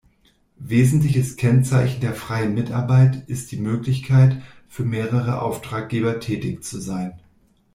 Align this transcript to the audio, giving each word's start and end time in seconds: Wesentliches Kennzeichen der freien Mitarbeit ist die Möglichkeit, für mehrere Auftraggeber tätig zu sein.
Wesentliches 0.57 1.35
Kennzeichen 1.37 2.01
der 2.01 2.15
freien 2.15 2.55
Mitarbeit 2.55 3.29
ist 3.29 3.51
die 3.51 3.57
Möglichkeit, 3.57 4.41
für 4.67 4.83
mehrere 4.83 5.43
Auftraggeber 5.43 6.19
tätig 6.19 6.63
zu 6.63 6.79
sein. 6.79 7.19